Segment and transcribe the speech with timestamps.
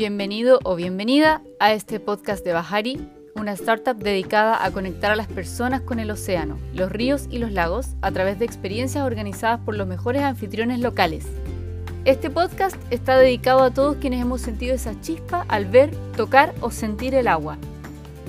[0.00, 5.26] Bienvenido o bienvenida a este podcast de Bahari, una startup dedicada a conectar a las
[5.26, 9.76] personas con el océano, los ríos y los lagos a través de experiencias organizadas por
[9.76, 11.26] los mejores anfitriones locales.
[12.06, 16.70] Este podcast está dedicado a todos quienes hemos sentido esa chispa al ver, tocar o
[16.70, 17.58] sentir el agua.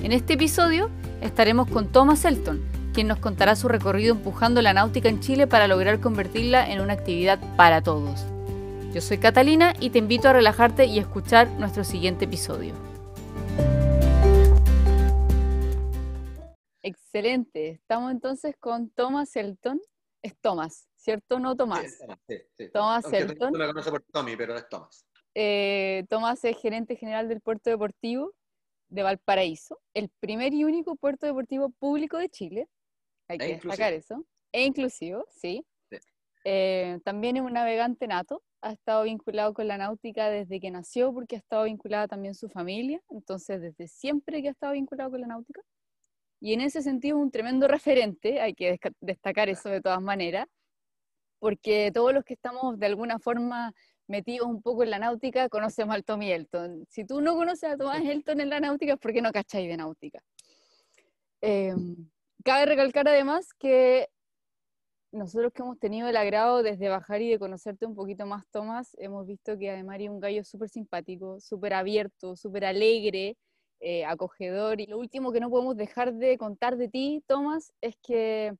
[0.03, 0.89] En este episodio
[1.21, 2.61] estaremos con Thomas Elton,
[2.93, 6.91] quien nos contará su recorrido empujando la náutica en Chile para lograr convertirla en una
[6.91, 8.25] actividad para todos.
[8.93, 12.73] Yo soy Catalina y te invito a relajarte y escuchar nuestro siguiente episodio.
[16.83, 19.79] Excelente, estamos entonces con Thomas Elton.
[20.21, 21.39] Es Thomas, ¿cierto?
[21.39, 21.99] No Tomás.
[22.27, 23.53] Sí, sí, Thomas Aunque Elton.
[23.53, 25.05] Conoce por Tommy, pero es Thomas.
[25.35, 28.33] Eh, Tomás es gerente general del puerto deportivo
[28.89, 32.67] de Valparaíso, el primer y único puerto deportivo público de Chile.
[33.29, 33.71] Hay E que inclusivo.
[33.71, 34.25] destacar eso.
[34.51, 35.65] E inclusivo, sí.
[35.89, 35.97] Sí.
[36.43, 41.13] Eh, también es un navegante nato, ha estado vinculado con la náutica desde que nació
[41.13, 45.21] porque ha estado vinculada también su familia, entonces desde siempre que ha estado vinculado con
[45.21, 45.61] la náutica.
[46.39, 50.47] Y en ese sentido es un tremendo referente, hay que destacar eso de todas maneras,
[51.39, 53.73] porque todos los que estamos de alguna forma
[54.07, 56.85] metidos un poco en la náutica conocemos al Tommy Elton.
[56.89, 59.77] Si tú no conoces a Tomás Elton en la náutica es porque no cacháis de
[59.77, 60.21] náutica.
[61.41, 61.73] Eh,
[62.43, 64.09] cabe recalcar además que
[65.11, 68.95] nosotros que hemos tenido el agrado desde bajar y de conocerte un poquito más, Tomás,
[68.99, 73.37] hemos visto que además eres un gallo súper simpático, súper abierto, súper alegre,
[73.81, 74.79] eh, acogedor.
[74.79, 78.55] Y lo último que no podemos dejar de contar de ti, Tomás, es que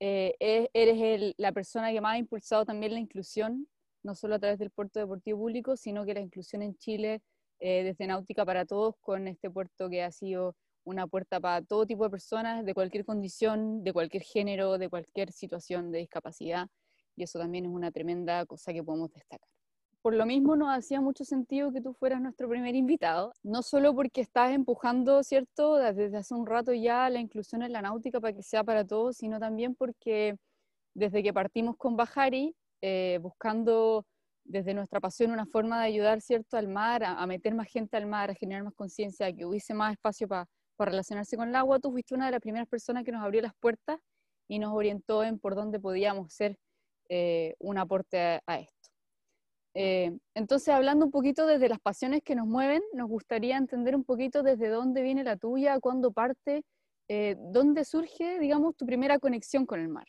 [0.00, 0.36] eh,
[0.74, 3.68] eres el- la persona que más ha impulsado también la inclusión,
[4.02, 7.20] no solo a través del puerto deportivo público, sino que la inclusión en Chile
[7.60, 10.54] eh, desde Náutica para Todos, con este puerto que ha sido
[10.88, 15.32] una puerta para todo tipo de personas, de cualquier condición, de cualquier género, de cualquier
[15.32, 16.68] situación de discapacidad,
[17.14, 19.48] y eso también es una tremenda cosa que podemos destacar.
[20.00, 23.94] Por lo mismo nos hacía mucho sentido que tú fueras nuestro primer invitado, no solo
[23.94, 28.32] porque estás empujando, ¿cierto?, desde hace un rato ya la inclusión en la náutica para
[28.32, 30.36] que sea para todos, sino también porque
[30.94, 34.06] desde que partimos con Bajari, eh, buscando
[34.44, 37.96] desde nuestra pasión una forma de ayudar, ¿cierto?, al mar, a, a meter más gente
[37.96, 40.46] al mar, a generar más conciencia, a que hubiese más espacio para
[40.86, 43.54] relacionarse con el agua, tú fuiste una de las primeras personas que nos abrió las
[43.54, 43.98] puertas
[44.48, 46.56] y nos orientó en por dónde podíamos ser
[47.08, 48.88] eh, un aporte a, a esto.
[49.74, 54.04] Eh, entonces, hablando un poquito desde las pasiones que nos mueven, nos gustaría entender un
[54.04, 56.64] poquito desde dónde viene la tuya, cuándo parte,
[57.08, 60.06] eh, dónde surge, digamos, tu primera conexión con el mar.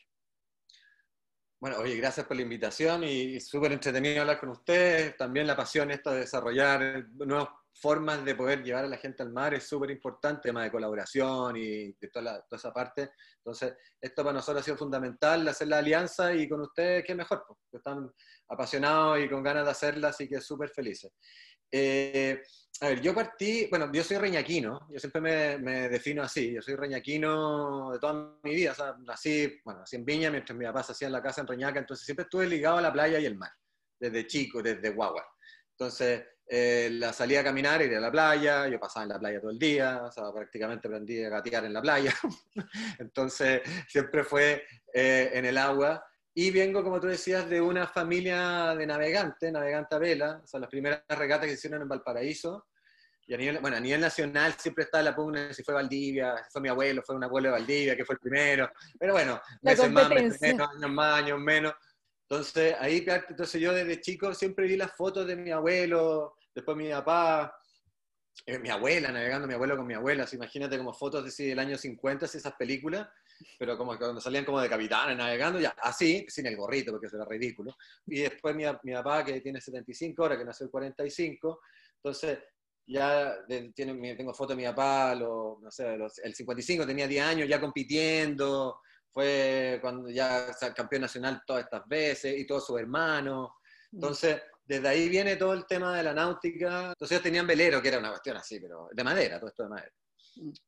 [1.60, 5.16] Bueno, oye, gracias por la invitación y, y súper entretenido hablar con ustedes.
[5.16, 9.32] También la pasión esta de desarrollar nuevas formas de poder llevar a la gente al
[9.32, 13.10] mar es súper importante, tema de colaboración y de toda, la- toda esa parte.
[13.38, 17.44] Entonces, esto para nosotros ha sido fundamental, hacer la alianza y con ustedes, qué mejor,
[17.46, 18.10] pues, que están
[18.48, 21.12] apasionados y con ganas de hacerla, así que súper felices.
[21.72, 22.42] Eh,
[22.82, 26.62] a ver, yo partí, bueno, yo soy reñaquino, yo siempre me, me defino así, yo
[26.62, 30.64] soy reñaquino de toda mi vida, o sea, nací, bueno, nací en Viña mientras mi
[30.64, 33.18] papá se hacía en la casa en Reñaca, entonces siempre estuve ligado a la playa
[33.20, 33.52] y el mar,
[34.00, 35.24] desde chico, desde guagua.
[35.78, 39.40] Entonces, eh, la salía a caminar, ir a la playa, yo pasaba en la playa
[39.40, 42.12] todo el día, o sea, prácticamente aprendí a gatear en la playa,
[42.98, 46.04] entonces siempre fue eh, en el agua.
[46.34, 50.58] Y vengo, como tú decías, de una familia de navegantes, navegante a vela, o sea,
[50.58, 52.66] las primeras regatas que hicieron en Valparaíso,
[53.28, 56.50] y a nivel, bueno, a nivel nacional siempre está la pugna si fue Valdivia, si
[56.50, 59.70] fue mi abuelo, fue un abuelo de Valdivia, que fue el primero, pero bueno, La
[59.70, 61.74] meses más, meses menos, años más, años menos.
[62.28, 66.90] Entonces, ahí, entonces yo desde chico siempre vi las fotos de mi abuelo, después mi
[66.90, 67.54] papá,
[68.46, 71.46] eh, mi abuela, navegando mi abuelo con mi abuela, así, imagínate como fotos de sí,
[71.46, 73.08] del año 50, así, esas películas,
[73.58, 77.16] pero como cuando salían como de capitanes navegando, ya, así, sin el gorrito, porque eso
[77.16, 77.76] era ridículo.
[78.06, 81.60] Y después mi, mi papá, que tiene 75 ahora, que nació el 45,
[81.96, 82.38] entonces
[82.86, 87.06] ya de- tiene, tengo fotos de mi papá, lo- no sé, los- el 55 tenía
[87.06, 88.80] 10 años ya compitiendo,
[89.12, 93.50] fue cuando ya o sea, campeón nacional todas estas veces, y todos sus hermanos.
[93.92, 96.90] Entonces, desde ahí viene todo el tema de la náutica.
[96.92, 99.68] Entonces ellos tenían velero, que era una cuestión así, pero de madera, todo esto de
[99.68, 99.92] madera.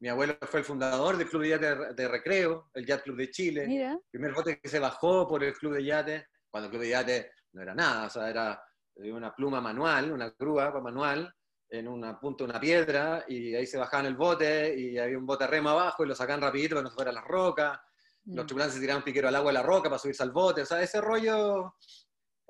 [0.00, 3.30] Mi abuelo fue el fundador del Club de Yate de, Recreo, el Yacht Club de
[3.30, 3.64] Chile.
[3.68, 6.88] Mira, primer bote que se bajó por el Club de Yate, cuando el Club de
[6.88, 8.60] Yate no era nada, o sea, era
[8.96, 11.32] una pluma manual, una grúa manual,
[11.70, 15.26] en una punta de una piedra, y ahí se bajaban el bote, y había un
[15.26, 17.78] bote remo abajo, y lo sacaban rapidito para no se fuera a las rocas.
[18.24, 18.46] Los Mm.
[18.46, 20.82] tripulantes se tiraban piquero al agua de la roca para subirse al bote, o sea,
[20.82, 21.76] ese rollo...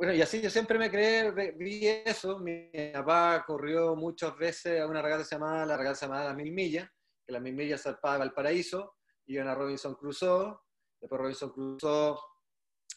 [0.03, 2.41] Bueno, y así yo siempre me creé, vi eso.
[2.41, 6.51] Mi papá corrió muchas veces a una regata llamaba, la regata se llamaba Las Mil
[6.51, 6.91] Millas,
[7.25, 8.97] que las Mil Millas zarpaba Valparaíso,
[9.27, 10.59] iban a Robinson Crusoe,
[11.01, 12.19] después Robinson Crusoe,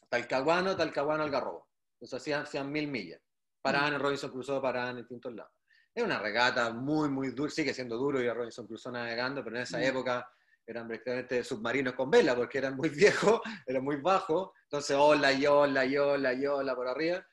[0.10, 1.70] Talcahuano, Talcahuano, Algarrobo.
[1.94, 3.22] Entonces hacían, hacían mil millas.
[3.62, 5.54] Paraban en Robinson Crusoe, paraban en distintos lados.
[5.94, 9.58] Era una regata muy, muy dura, sigue siendo duro ir a Robinson Crusoe navegando, pero
[9.58, 9.84] en esa mm.
[9.84, 10.28] época
[10.66, 15.46] eran prácticamente submarinos con vela, porque eran muy viejos, eran muy bajos, entonces hola, y
[15.46, 17.26] hola, y hola, y hola por arriba.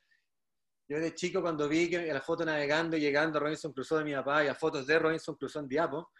[0.88, 4.05] Yo de chico cuando vi que la foto navegando y llegando a Robinson Crusoe de
[4.05, 6.11] mi papá y a fotos de Robinson Crusoe en Diapo,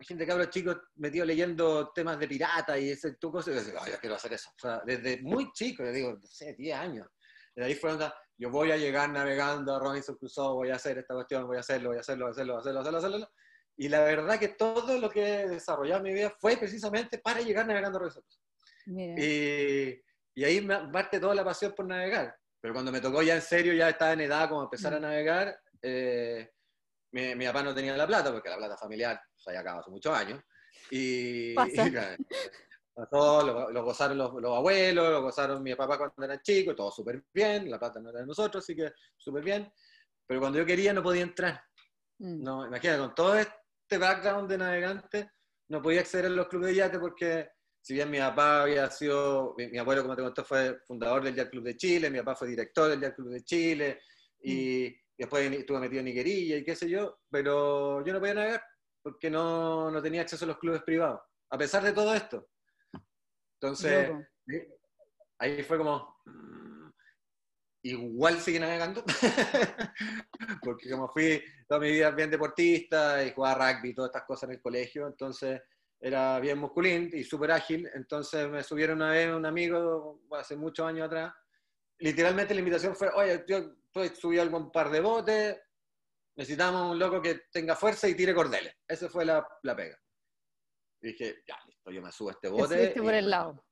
[0.00, 3.98] gente cabros chicos metido leyendo temas de pirata y ese tipo cosas, y yo yo
[4.00, 4.50] quiero hacer eso.
[4.50, 7.08] O sea, desde muy chico, yo digo, no sé, 10 años.
[7.54, 10.98] De ahí fue donde yo voy a llegar navegando a Robinson Crusoe, voy a hacer
[10.98, 12.94] esta cuestión, voy a hacerlo, voy a hacerlo, voy a hacerlo, voy a hacerlo, voy
[12.94, 13.28] a hacerlo,
[13.76, 17.40] Y la verdad que todo lo que he desarrollado en mi vida fue precisamente para
[17.40, 18.22] llegar navegando a Crusoe.
[18.86, 20.00] Y,
[20.34, 20.60] y ahí
[20.92, 22.36] parte toda la pasión por navegar.
[22.60, 25.02] Pero cuando me tocó ya en serio, ya estaba en edad como empezar a mm.
[25.02, 26.50] navegar, eh,
[27.12, 29.90] mi, mi, papá no tenía la plata, porque la plata familiar se había acabado hace
[29.90, 30.40] muchos años.
[30.90, 31.54] Y,
[32.94, 37.70] pasó, lo, gozaron los, abuelos, lo gozaron mi papá cuando eran chicos, todo súper bien,
[37.70, 39.70] la plata no era de nosotros, así que súper bien.
[40.26, 41.62] Pero cuando yo quería no podía entrar.
[42.18, 42.42] Mm.
[42.42, 43.36] No, imagínate, con todo
[43.84, 45.30] este background de navegante,
[45.68, 47.48] no podía acceder a los clubes de yate porque
[47.84, 51.50] si bien mi papá había sido, mi, abuelo, como te conté, fue fundador del Yacht
[51.50, 54.00] Club de Chile, mi papá fue director del Yacht Club de Chile,
[54.40, 55.12] y mm.
[55.18, 58.64] después estuve metido en Niguerilla y qué sé yo, pero yo no podía navegar
[59.02, 61.20] porque no, no tenía acceso a los clubes privados,
[61.50, 62.48] a pesar de todo esto.
[63.60, 64.10] Entonces,
[65.38, 66.16] ahí fue como,
[67.84, 69.04] igual sigue navegando,
[70.62, 74.48] porque como fui toda mi vida bien deportista y jugaba rugby y todas estas cosas
[74.48, 75.60] en el colegio, entonces
[76.00, 80.86] era bien musculín y súper ágil, entonces me subieron una vez un amigo, hace muchos
[80.86, 81.34] años atrás,
[81.98, 83.76] literalmente la invitación fue, oye, yo
[84.14, 85.60] subí algún par de botes,
[86.36, 88.74] necesitamos un loco que tenga fuerza y tire cordeles.
[88.88, 89.98] Esa fue la, la pega.
[91.02, 92.94] Y dije, ya, listo, yo me subo a este bote.
[92.96, 93.64] y, por el lado.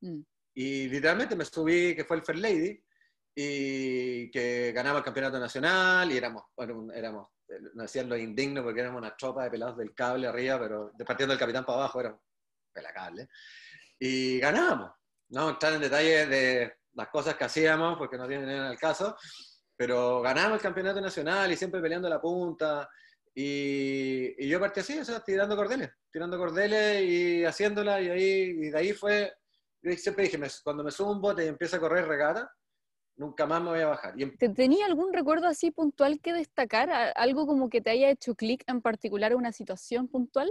[0.00, 0.22] Mm.
[0.54, 2.82] Y literalmente me subí, que fue el Fair Lady,
[3.42, 7.28] y que ganaba el campeonato nacional, y éramos, bueno, éramos
[7.74, 11.32] no decían lo indigno porque éramos una tropa de pelados del cable arriba, pero partiendo
[11.32, 12.18] del capitán para abajo era
[12.72, 13.28] pelacable.
[13.98, 14.92] Y ganábamos.
[15.30, 19.16] No entrar en detalle de las cosas que hacíamos porque no tienen el caso,
[19.76, 22.88] pero ganamos el campeonato nacional y siempre peleando la punta.
[23.34, 28.40] Y, y yo partí así, o sea, tirando cordeles, tirando cordeles y haciéndola, y, ahí,
[28.58, 29.32] y de ahí fue,
[29.82, 32.52] yo siempre dije, cuando me subo un bote y empiezo a correr regata,
[33.16, 34.18] nunca más me voy a bajar.
[34.18, 34.22] Y...
[34.22, 36.90] Em ¿Tenía algún recuerdo así puntual que destacar?
[37.14, 40.50] ¿Algo como que te haya hecho clic en particular a una situación puntual?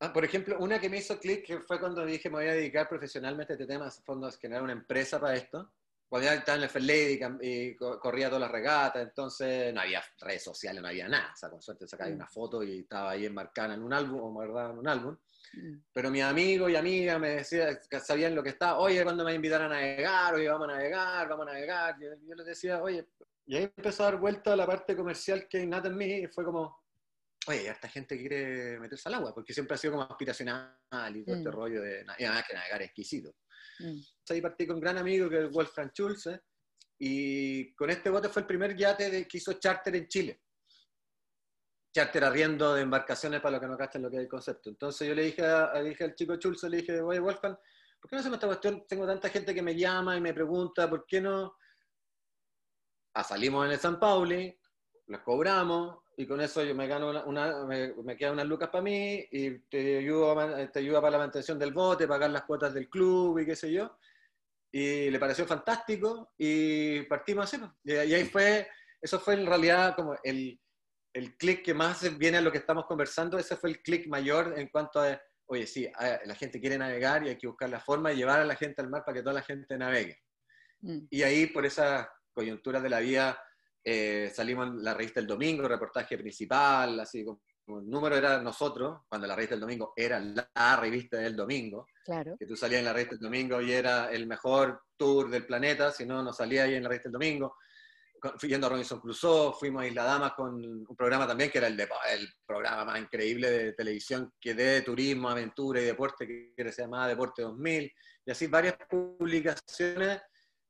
[0.00, 2.88] Ah, por ejemplo, una que me hizo clic fue cuando dije me voy a dedicar
[2.88, 5.72] profesionalmente a este tema, a fondo, generar una empresa para esto.
[6.08, 10.02] Cuando ya estaba en el Fair Lady y corría todas las regatas, entonces no había
[10.18, 11.30] redes sociales, no había nada.
[11.32, 12.14] O sea, con suerte sacaba mm.
[12.14, 15.16] una foto y estaba ahí enmarcada en un álbum, o en un álbum.
[15.52, 15.82] Mm.
[15.92, 19.34] Pero mi amigo y amiga me decían, que sabían lo que estaba, oye, ¿cuándo me
[19.34, 20.34] invitar a navegar?
[20.34, 21.96] Oye, vamos a navegar, vamos a navegar.
[22.00, 23.06] Yo, yo les decía, oye,
[23.46, 26.26] y ahí empezó a dar vuelta a la parte comercial que nada en mí, y
[26.28, 26.84] fue como,
[27.48, 30.76] oye, esta gente quiere meterse al agua, porque siempre ha sido como aspiracional
[31.14, 31.52] y todo este mm.
[31.52, 33.34] rollo de, y además que navegar es exquisito.
[33.80, 33.98] Mm.
[34.28, 36.40] ahí partí con un gran amigo que es Wolfgang Schulze,
[36.98, 40.42] y con este bote fue el primer yate de, que hizo charter en Chile
[41.92, 44.70] charter arriendo de embarcaciones para los que no cachen lo que es el concepto.
[44.70, 47.56] Entonces yo le dije, a, dije al chico Chulzo, le dije, oye Wolfgang,
[48.00, 48.84] ¿por qué no hacemos esta cuestión?
[48.88, 51.56] Tengo tanta gente que me llama y me pregunta, ¿por qué no?
[53.14, 54.56] Ah, salimos en el San Pauli,
[55.08, 58.82] los cobramos y con eso yo me gano una, me, me quedan unas lucas para
[58.82, 62.88] mí y te ayuda, te ayuda para la mantención del bote, pagar las cuotas del
[62.88, 63.98] club y qué sé yo.
[64.72, 67.60] Y le pareció fantástico y partimos así.
[67.82, 68.68] Y, y ahí fue,
[69.02, 70.60] eso fue en realidad como el,
[71.12, 74.54] el clic que más viene a lo que estamos conversando, ese fue el clic mayor
[74.56, 75.90] en cuanto a, oye, sí,
[76.24, 78.80] la gente quiere navegar y hay que buscar la forma de llevar a la gente
[78.80, 80.18] al mar para que toda la gente navegue.
[80.80, 80.98] Mm.
[81.10, 83.42] Y ahí, por esa coyuntura de la vida,
[83.82, 87.40] eh, salimos en la revista El Domingo, reportaje principal, así como
[87.80, 92.36] el número era nosotros, cuando la revista del domingo era la revista del domingo, claro.
[92.36, 95.92] que tú salías en la revista del domingo y era el mejor tour del planeta,
[95.92, 97.56] si no, no salía ahí en la revista del domingo
[98.42, 101.76] yendo a Robinson Crusoe, fuimos a Isla Damas con un programa también que era el,
[101.76, 106.82] de, el programa más increíble de televisión que de turismo, aventura y deporte, que se
[106.82, 107.92] llamaba Deporte 2000,
[108.26, 110.22] y así varias publicaciones.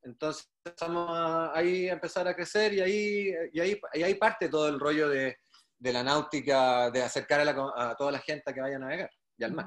[0.03, 4.69] Entonces empezamos ahí a empezar a crecer y ahí, y ahí, y ahí parte todo
[4.69, 5.37] el rollo de,
[5.79, 9.11] de la náutica, de acercar a, a, toda la gente a que vaya a navegar
[9.37, 9.67] y al mar.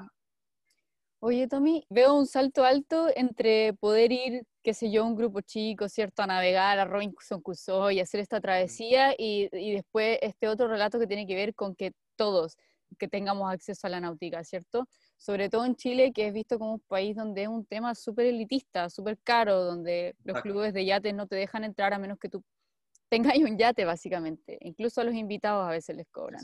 [1.20, 5.88] Oye, Tommy, veo un salto alto entre poder ir, qué sé yo, un grupo chico,
[5.88, 10.68] ¿cierto?, a navegar a Robinson Crusoe y hacer esta travesía, y, y, después este otro
[10.68, 12.56] relato que tiene que ver con que todos,
[12.98, 14.86] que tengamos acceso a la náutica, ¿cierto?
[15.16, 18.26] Sobre todo en Chile, que es visto como un país donde es un tema súper
[18.26, 22.28] elitista, súper caro, donde los clubes de yates no te dejan entrar a menos que
[22.28, 22.42] tú
[23.08, 24.58] tengáis un yate básicamente.
[24.60, 26.42] Incluso a los invitados a veces les cobran.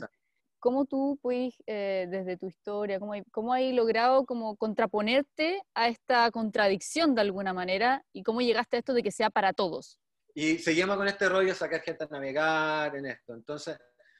[0.61, 6.29] ¿Cómo tú puedes, eh, desde tu historia, cómo, cómo has logrado como contraponerte a esta
[6.29, 9.97] contradicción de alguna manera y cómo llegaste a esto de que sea para todos?
[10.35, 13.33] Y seguimos con este rollo, sacar gente a navegar en esto.
[13.33, 13.75] Entonces,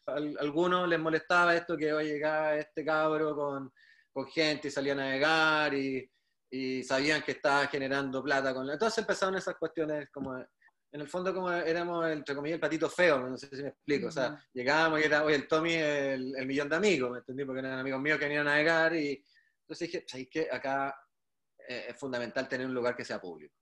[0.08, 3.72] a algunos les molestaba esto que hoy llegaba este cabro con,
[4.12, 6.12] con gente y salía a navegar y,
[6.50, 10.44] y, sabían que estaba generando plata con Entonces empezaron esas cuestiones como,
[10.92, 14.08] en el fondo como éramos, entre comillas, el patito feo, no sé si me explico.
[14.08, 17.46] O sea, llegábamos y era, oye, el Tommy, el, el millón de amigos, ¿me entendí?
[17.46, 19.24] Porque eran amigos míos que venían a navegar y
[19.62, 20.50] entonces dije, ¿sabes qué?
[20.52, 20.94] Acá
[21.68, 23.56] eh, es fundamental tener un lugar que sea público,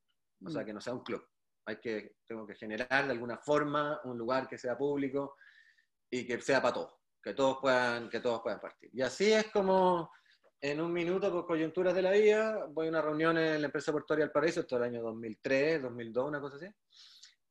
[0.44, 0.66] o sea, mm.
[0.66, 1.24] que no sea un club.
[1.66, 5.36] Hay que, tengo que generar de alguna forma un lugar que sea público
[6.10, 8.90] y que sea para todos, que todos puedan, que todos puedan partir.
[8.92, 10.10] Y así es como
[10.62, 13.92] en un minuto, por coyunturas de la vida, voy a una reunión en la empresa
[13.92, 16.68] portuaria del Paraíso, esto es el año 2003, 2002, una cosa así.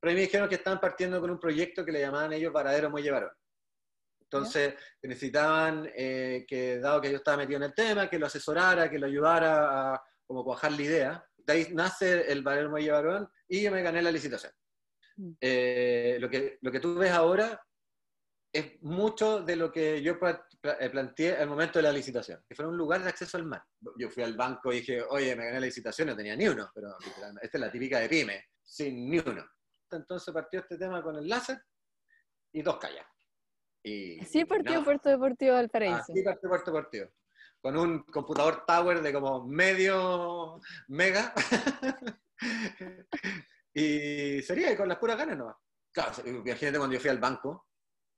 [0.01, 3.11] Pero me dijeron que estaban partiendo con un proyecto que le llamaban ellos Varadero Muelle
[3.11, 3.31] Varón.
[4.21, 8.91] Entonces necesitaban eh, que, dado que yo estaba metido en el tema, que lo asesorara,
[8.91, 11.25] que lo ayudara a como cuajar la idea.
[11.37, 14.53] De ahí nace el Varadero Muelle Varón y yo me gané la licitación.
[15.17, 15.33] Mm.
[15.41, 17.59] Eh, lo, que, lo que tú ves ahora
[18.53, 20.19] es mucho de lo que yo
[20.63, 23.63] eh, planteé al momento de la licitación, que fue un lugar de acceso al mar.
[23.97, 26.71] Yo fui al banco y dije, oye, me gané la licitación, no tenía ni uno,
[26.75, 26.97] pero
[27.41, 29.45] esta es la típica de pyme, sin ni uno.
[29.97, 31.63] Entonces partió este tema con el láser
[32.53, 33.05] y dos calles.
[33.83, 36.13] Y, sí partió Puerto Deportivo Valparaíso.
[36.13, 37.07] Sí partió Puerto Deportivo.
[37.61, 41.33] Con un computador tower de como medio mega.
[43.75, 45.61] y sería con las puras ganas no
[45.93, 47.67] Claro, imagínate cuando yo fui al banco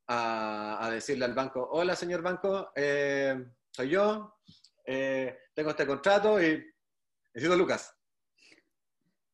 [0.08, 4.40] a, decirle al banco, hola señor banco, eh, soy yo,
[4.84, 6.62] eh, tengo este contrato y
[7.32, 7.96] necesito Lucas.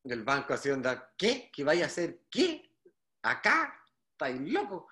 [0.09, 1.49] El banco así onda, ¿qué?
[1.51, 2.71] ¿Que vaya a hacer qué?
[3.23, 3.73] ¿Acá?
[4.11, 4.87] ¿Estáis loco?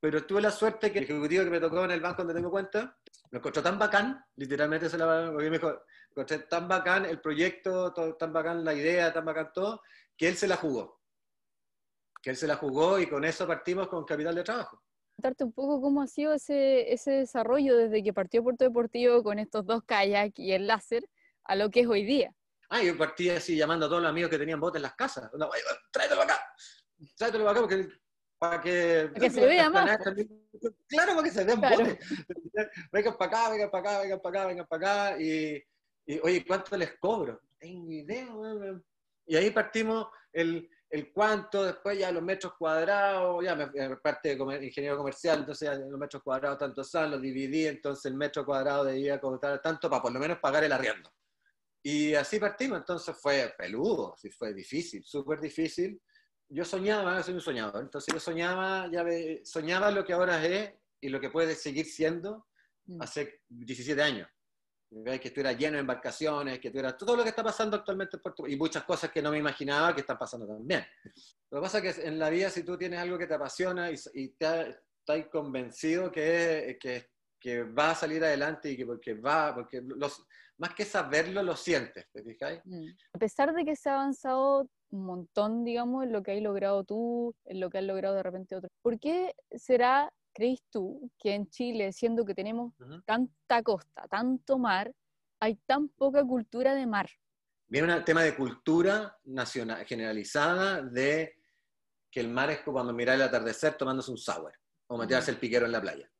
[0.00, 2.50] Pero tuve la suerte que el ejecutivo que me tocó en el banco donde tengo
[2.50, 2.98] cuenta,
[3.30, 8.32] me encontró tan bacán, literalmente se la porque me encontré tan bacán el proyecto, tan
[8.32, 9.82] bacán la idea, tan bacán todo,
[10.16, 11.00] que él se la jugó.
[12.22, 14.82] Que él se la jugó y con eso partimos con capital de trabajo
[15.16, 19.38] contarte un poco cómo ha sido ese, ese desarrollo desde que partió Puerto Deportivo con
[19.38, 21.08] estos dos kayaks y el láser
[21.44, 22.34] a lo que es hoy día.
[22.68, 25.30] Ah, yo partí así llamando a todos los amigos que tenían botes en las casas.
[25.90, 26.40] tráetelo acá,
[27.16, 27.88] tráetelo acá porque,
[28.38, 29.98] para que, para que se vea más.
[30.88, 31.98] Claro, para que se vean botes.
[32.92, 35.20] Vengan para acá, vengan para acá, vengan para acá, vengan para acá.
[35.20, 35.62] Y,
[36.06, 37.32] y, oye, ¿cuánto les cobro?
[37.32, 38.28] No tengo idea.
[39.26, 44.66] Y ahí partimos el, el cuánto, después ya los metros cuadrados, ya me, parte de
[44.66, 48.84] ingeniero comercial, entonces ya los metros cuadrados tantos son, los dividí, entonces el metro cuadrado
[48.84, 51.10] debía costar tanto para por lo menos pagar el arriendo.
[51.88, 56.02] Y así partimos, entonces fue peludo, sí fue difícil, súper difícil.
[56.48, 59.04] Yo soñaba, soy un soñador, entonces yo soñaba, ya
[59.44, 62.48] soñaba lo que ahora es y lo que puede seguir siendo
[62.86, 63.00] mm.
[63.00, 64.28] hace 17 años
[65.04, 68.48] que estuviera lleno de embarcaciones, que estuviera todo lo que está pasando actualmente en Puerto
[68.48, 70.84] y muchas cosas que no me imaginaba que están pasando también.
[71.50, 73.92] Lo que pasa es que en la vida si tú tienes algo que te apasiona
[73.92, 79.14] y, y te, estás convencido que, que, que, va a salir adelante y que porque
[79.14, 80.26] va, porque los,
[80.58, 82.60] más que saberlo, lo sientes, ¿te fijáis?
[82.64, 82.88] Mm.
[83.12, 86.84] A pesar de que se ha avanzado un montón, digamos, en lo que has logrado
[86.84, 91.34] tú, en lo que han logrado de repente otros, ¿por qué será ¿crees tú que
[91.34, 92.74] en Chile, siendo que tenemos
[93.06, 94.92] tanta costa, tanto mar,
[95.40, 97.08] hay tan poca cultura de mar?
[97.68, 101.36] Viene un tema de cultura nacional, generalizada de
[102.10, 104.52] que el mar es como cuando mirar el atardecer tomándose un sour
[104.88, 106.12] o meterse el piquero en la playa.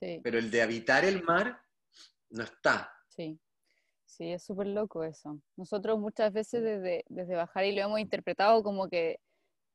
[0.00, 0.18] Sí.
[0.24, 1.60] Pero el de habitar el mar
[2.30, 2.90] no está.
[3.06, 3.38] Sí,
[4.08, 5.40] sí, es súper loco eso.
[5.56, 9.20] Nosotros muchas veces desde, desde Bajar y lo hemos interpretado como que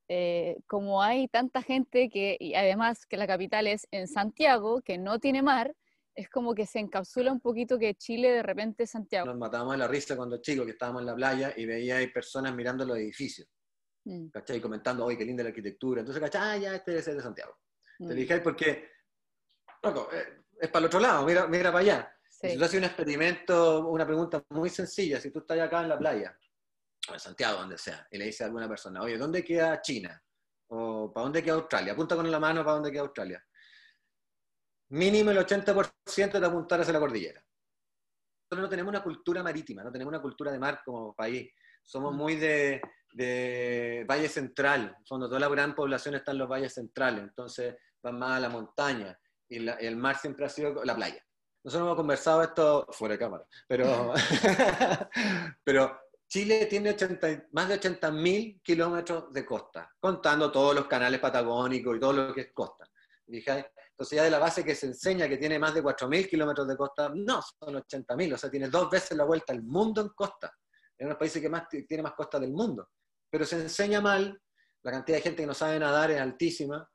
[0.10, 4.98] eh, como hay tanta gente que, y además que la capital es en Santiago, que
[4.98, 5.74] no tiene mar,
[6.16, 9.25] es como que se encapsula un poquito que Chile de repente es Santiago.
[9.25, 12.08] Nos matábamos de la risa cuando chicos que estábamos en la playa y veía hay
[12.08, 13.48] personas mirando los edificios,
[14.04, 14.28] mm.
[14.28, 14.58] ¿cachai?
[14.58, 16.02] Y comentando, oye, qué linda la arquitectura.
[16.02, 16.42] Entonces, ¿cachai?
[16.42, 17.58] Ah, ya, este debe ser de Santiago.
[17.98, 18.16] Te mm.
[18.16, 18.90] dije, porque,
[19.82, 22.12] loco, eh, es para el otro lado, mira, mira para allá.
[22.43, 25.97] Si tú haces un experimento, una pregunta muy sencilla, si tú estás acá en la
[25.97, 26.38] playa
[27.12, 30.21] en Santiago, donde sea, y le dice a alguna persona, oye, ¿dónde queda China?
[30.67, 31.93] ¿O para dónde queda Australia?
[31.93, 33.45] Apunta con la mano para dónde queda Australia.
[34.89, 37.41] Mínimo el 80% de apuntar hacia la cordillera.
[37.41, 41.50] Nosotros no tenemos una cultura marítima, no tenemos una cultura de mar como país.
[41.81, 42.17] Somos mm.
[42.17, 42.81] muy de,
[43.13, 48.19] de valle central, donde toda la gran población está en los valles centrales, entonces van
[48.19, 51.23] más a la montaña, y el mar siempre ha sido la playa.
[51.63, 54.13] Nosotros hemos conversado esto fuera de cámara, pero,
[55.63, 61.96] pero Chile tiene 80, más de 80.000 kilómetros de costa, contando todos los canales patagónicos
[61.96, 62.86] y todo lo que es costa.
[63.27, 66.75] Entonces ya de la base que se enseña que tiene más de 4.000 kilómetros de
[66.75, 70.48] costa, no, son 80.000, o sea, tiene dos veces la vuelta al mundo en costa.
[70.48, 72.89] Es uno de los países que más tiene más costa del mundo.
[73.29, 74.39] Pero se enseña mal,
[74.84, 76.88] la cantidad de gente que no sabe nadar es altísima,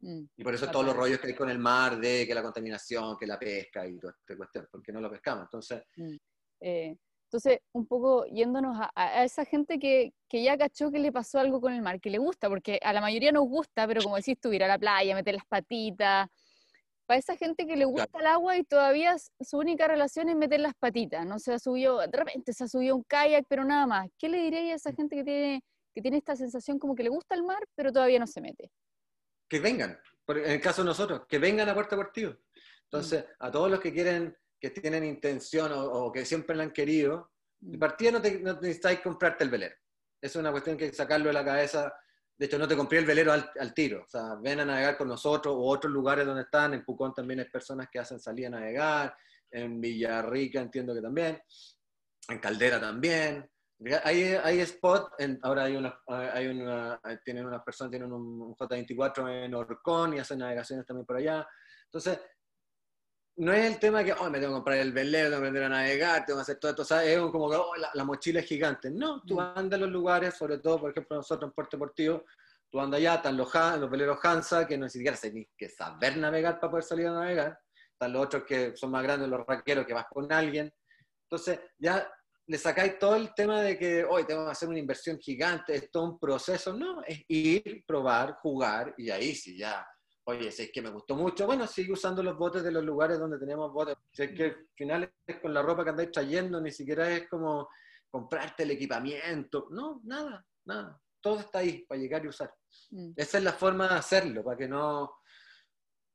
[0.00, 2.42] mm, y por eso todos los rollos que hay con el mar, de que la
[2.42, 5.44] contaminación, que la pesca y todo este cuestión, porque no lo pescamos.
[5.44, 6.16] Entonces, mm.
[6.60, 11.40] eh, entonces, un poco yéndonos a, esa gente que, que, ya cachó que le pasó
[11.40, 14.16] algo con el mar, que le gusta, porque a la mayoría nos gusta, pero como
[14.16, 16.28] decís tú, ir a la playa, meter las patitas.
[17.04, 20.60] Para esa gente que le gusta el agua y todavía su única relación es meter
[20.60, 23.86] las patitas, no se ha subido, de repente se ha subido un kayak, pero nada
[23.86, 24.08] más.
[24.18, 25.62] ¿Qué le diría a esa gente que tiene,
[25.94, 28.70] que tiene esta sensación como que le gusta el mar, pero todavía no se mete?
[29.48, 29.98] Que vengan,
[30.28, 32.36] en el caso de nosotros, que vengan a Puerto Deportivo.
[32.84, 33.44] Entonces, mm.
[33.44, 37.76] a todos los que quieren que tienen intención o, que siempre la han querido, de
[37.76, 37.80] mm.
[37.80, 39.74] partida no, te, no necesitáis comprarte el velero.
[40.20, 41.92] Es una cuestión que sacarlo de la cabeza.
[42.36, 44.02] De hecho, no te compré el velero al, tiro.
[44.02, 46.74] O sea, ven a navegar con nosotros o otros lugares donde están.
[46.74, 49.16] En Pucón también hay personas que hacen salir a navegar.
[49.50, 51.40] En Villarrica entiendo que también.
[52.28, 53.48] En Caldera también.
[54.04, 59.44] Hay, hay spot, ahora hay una, hay una, tienen unas personas, tienen un, un J24
[59.44, 61.46] en Orcón y hacen navegaciones también por allá.
[61.84, 62.18] Entonces,
[63.36, 65.64] no es el tema que, oh, me tengo que comprar el velero, tengo que aprender
[65.64, 67.08] a navegar, tengo que hacer todo esto, ¿sabes?
[67.08, 68.90] Es como que, oh, la, mochila es gigante.
[68.90, 69.40] No, tú mm.
[69.40, 72.24] andas a los lugares, sobre todo, por ejemplo, nosotros en Puerto Deportivo,
[72.70, 76.16] tú andas allá, están los, los veleros Hansa, que no ni siquiera ni que saber
[76.16, 77.60] navegar para poder salir a navegar.
[77.92, 80.72] Están los otros que son más grandes, los raqueros, que vas con alguien.
[81.24, 82.10] Entonces, ya
[82.46, 85.90] le sacáis todo el tema de que hoy tengo que hacer una inversión gigante, es
[85.90, 86.72] todo un proceso.
[86.72, 89.86] No, es ir, probar, jugar, y ahí sí, ya
[90.28, 93.18] oye, si es que me gustó mucho, bueno, sigue usando los botes de los lugares
[93.18, 93.96] donde tenemos botes.
[94.12, 97.28] Si es que al final es con la ropa que andáis trayendo, ni siquiera es
[97.28, 97.68] como
[98.10, 99.68] comprarte el equipamiento.
[99.70, 101.00] No, nada, nada.
[101.20, 102.52] Todo está ahí para llegar y usar.
[102.90, 103.12] Mm.
[103.14, 105.18] Esa es la forma de hacerlo, para que no...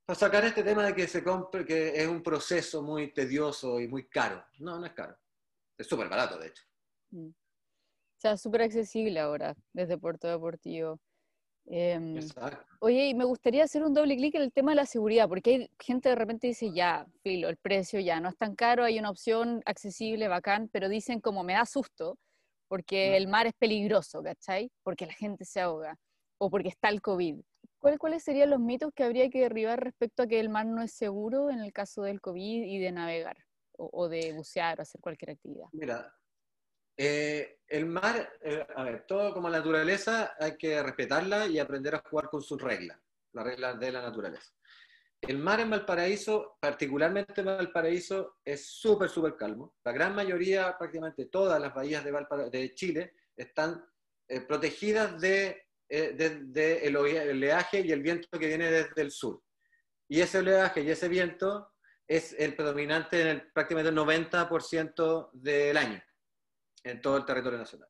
[0.05, 3.87] Para sacar este tema de que se compre, que es un proceso muy tedioso y
[3.87, 4.43] muy caro.
[4.59, 5.15] No, no es caro.
[5.77, 6.63] Es súper barato, de hecho.
[7.11, 7.29] Mm.
[7.29, 10.99] O sea, súper accesible ahora, desde Puerto Deportivo.
[11.65, 12.19] Em,
[12.79, 15.49] oye, y me gustaría hacer un doble clic en el tema de la seguridad, porque
[15.51, 18.99] hay gente de repente dice, ya, filo, el precio ya no es tan caro, hay
[18.99, 22.17] una opción accesible, bacán, pero dicen como me da susto,
[22.67, 24.71] porque el mar es peligroso, ¿cachai?
[24.83, 25.97] Porque la gente se ahoga,
[26.39, 27.41] o porque está el COVID.
[27.79, 30.93] ¿Cuáles serían los mitos que habría que derribar respecto a que el mar no es
[30.93, 33.37] seguro en el caso del COVID y de navegar,
[33.77, 35.67] o, de bucear o hacer cualquier actividad?
[35.73, 36.13] Mira,
[36.97, 41.95] eh, el mar, eh, a ver, todo como la naturaleza hay que respetarla y aprender
[41.95, 42.99] a jugar con sus reglas,
[43.33, 44.51] las reglas de la naturaleza.
[45.21, 49.75] El mar en Valparaíso, particularmente en Valparaíso, es súper, súper calmo.
[49.83, 53.85] La gran mayoría, prácticamente todas las bahías de, de Chile están
[54.27, 59.41] eh, protegidas de, de, el oleaje y el viento que viene desde el sur.
[60.07, 61.70] Y ese oleaje y ese viento
[62.11, 66.03] es el predominante en prácticamente el 90% del año
[66.83, 67.87] en todo el territorio nacional.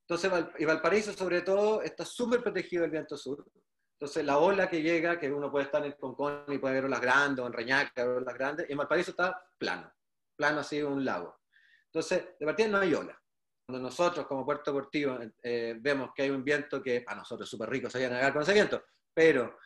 [0.00, 3.46] Entonces, y Valparaíso sobre todo está súper protegido del viento sur.
[3.92, 7.00] Entonces, la ola que llega, que uno puede estar en Concón y puede ver olas
[7.00, 9.92] grandes o en Reñaca, ver olas grandes, y en Valparaíso está plano,
[10.34, 11.38] plano así un lago.
[11.84, 13.16] Entonces, de partida no hay ola.
[13.64, 17.50] Cuando nosotros como puerto deportivo eh, vemos que hay un viento que para nosotros es
[17.50, 18.82] súper rico salir a navegar con ese viento,
[19.14, 19.56] pero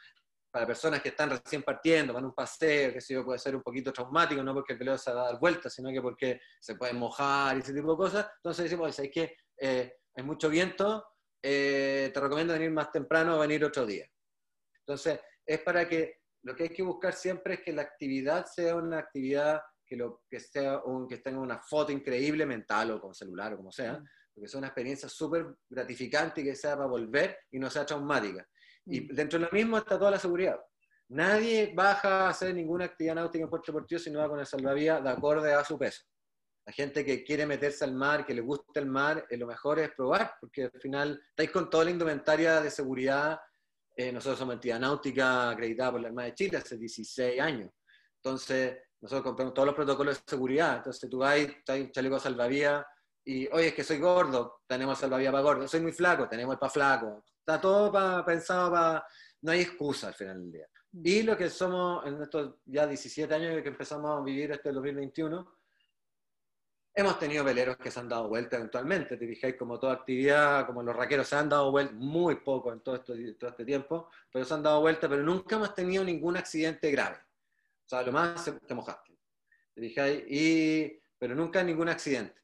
[0.51, 3.55] para personas que están recién partiendo, van a un paseo, que sé yo, puede ser
[3.55, 6.41] un poquito traumático, no porque el velero se va a dar vuelta, sino que porque
[6.61, 8.27] se pueden mojar y ese tipo de cosas.
[8.37, 11.05] Entonces decimos, es que eh, hay mucho viento,
[11.43, 14.07] eh, te recomiendo venir más temprano o venir otro día.
[14.81, 18.75] Entonces, es para que lo que hay que buscar siempre es que la actividad sea
[18.75, 23.15] una actividad que, lo, que, sea un, que tenga una foto increíble mental o con
[23.15, 27.39] celular o como sea, porque sea una experiencia súper gratificante y que sea para volver
[27.51, 28.47] y no sea traumática.
[28.87, 29.09] Y mm.
[29.15, 30.59] dentro de lo mismo está toda la seguridad.
[31.09, 34.47] Nadie baja a hacer ninguna actividad náutica en Puerto Deportivo si no va con el
[34.47, 36.05] salvavidas de acorde a su peso.
[36.65, 39.81] La gente que quiere meterse al mar, que le gusta el mar, eh, lo mejor
[39.81, 43.41] es probar, porque al final estáis con toda la indumentaria de seguridad.
[43.97, 47.71] Eh, nosotros somos entidad náutica acreditada por la Armada de Chile hace 16 años.
[48.23, 50.77] Entonces, nosotros compramos todos los protocolos de seguridad.
[50.77, 52.85] Entonces, tú vas, traes un chaleco salvavidas
[53.31, 55.69] y, oye, es que soy gordo, tenemos salvavidas para gordo.
[55.69, 57.23] Soy muy flaco, tenemos el para flaco.
[57.39, 59.07] Está todo pensado para...
[59.43, 60.67] No hay excusa al final del día.
[60.93, 65.49] Y lo que somos en estos ya 17 años que empezamos a vivir este 2021,
[66.93, 69.17] hemos tenido veleros que se han dado vuelta eventualmente.
[69.17, 72.81] Te fijáis, como toda actividad, como los raqueros se han dado vuelta muy poco en
[72.81, 76.37] todo, esto, todo este tiempo, pero se han dado vuelta, pero nunca hemos tenido ningún
[76.37, 77.19] accidente grave.
[77.87, 79.17] O sea, lo más te mojaste.
[79.73, 82.41] Te fijáis, y, pero nunca ningún accidente.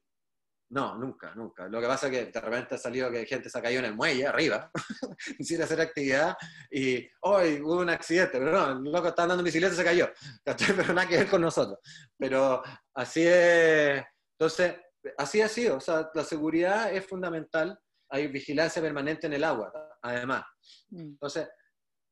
[0.69, 1.67] No, nunca, nunca.
[1.69, 3.85] Lo que pasa es que de repente ha salido que gente se ha caído en
[3.85, 4.69] el muelle arriba,
[5.37, 6.35] quisiera hacer actividad
[6.69, 9.83] y hoy hubo un accidente, pero no, el loco estaba andando en bicicleta y se
[9.83, 10.09] cayó.
[10.45, 11.79] Pero nada que ver con nosotros.
[12.17, 12.61] Pero
[12.93, 14.03] así es.
[14.37, 14.75] Entonces,
[15.17, 15.77] así ha sido.
[15.77, 17.79] O sea, la seguridad es fundamental.
[18.09, 20.43] Hay vigilancia permanente en el agua, además.
[20.89, 20.99] Mm.
[20.99, 21.47] Entonces,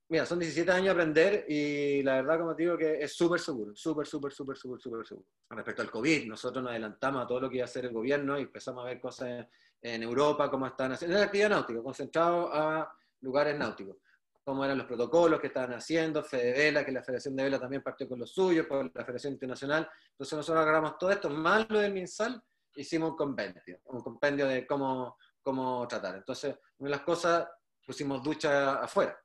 [0.07, 3.39] mira, son 17 años de aprender y la verdad, como te digo, que es súper
[3.39, 5.27] seguro, súper, súper, súper, súper, súper seguro.
[5.49, 8.37] Respecto al COVID, nosotros nos adelantamos a todo lo que iba a hacer el gobierno
[8.37, 9.47] y empezamos a ver cosas
[9.81, 12.91] en Europa, cómo están haciendo, en la actividad náutica, concentrado a
[13.21, 13.97] lugares náuticos,
[14.43, 17.81] cómo eran los protocolos que estaban haciendo, Fede Vela, que la Federación de Vela también
[17.81, 19.89] partió con los suyos, por la Federación Internacional.
[20.11, 22.41] Entonces nosotros agarramos todo esto, más lo del MinSal,
[22.75, 26.15] hicimos un compendio, un compendio de cómo, cómo tratar.
[26.15, 27.47] Entonces, una de las cosas,
[27.85, 29.19] pusimos ducha afuera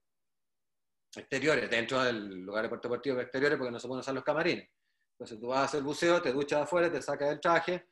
[1.14, 4.68] exteriores, dentro del lugar de puerto deportivo exteriores, porque no se pueden usar los camarines.
[5.12, 7.88] Entonces tú vas a hacer buceo, te duchas afuera, te sacas el traje.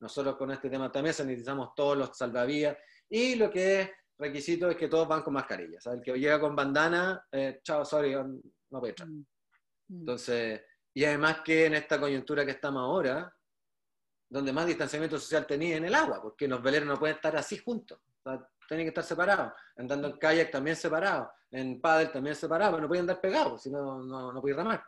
[0.00, 2.76] Nosotros con este tema también necesitamos todos los salvavidas.
[3.08, 5.78] Y lo que es requisito es que todos van con mascarilla.
[5.92, 9.08] el que llega con bandana, eh, chao, sorry, no puede entrar.
[9.08, 9.24] Mm.
[9.90, 10.62] Entonces,
[10.94, 13.34] y además que en esta coyuntura que estamos ahora,
[14.30, 17.58] donde más distanciamiento social tenía en el agua, porque los veleros no pueden estar así
[17.58, 18.00] juntos
[18.72, 19.52] tienen que estar separados.
[19.76, 21.28] Andando en kayak también separados.
[21.50, 22.80] En paddle también separados.
[22.80, 24.84] No pueden andar pegados, si no, no, no pueden ramar.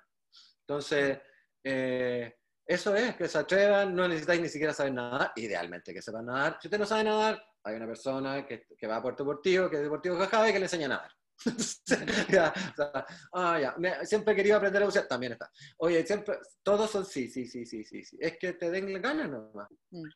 [0.60, 1.18] Entonces,
[1.62, 6.26] eh, eso es, que se atrevan, no necesitáis ni siquiera saber nadar, idealmente que sepan
[6.26, 6.58] nadar.
[6.60, 9.76] Si usted no sabe nadar, hay una persona que, que va a Puerto Deportivo, que
[9.76, 11.10] es Deportivo Cajaba y que le enseña a nadar.
[12.30, 12.54] ya,
[13.32, 14.04] ah, ya.
[14.06, 15.50] siempre he querido aprender a bucear, también está.
[15.78, 18.16] Oye, siempre, todos son sí, sí, sí, sí, sí, sí.
[18.20, 19.68] Es que te den ganas nomás.
[19.90, 20.08] Mm.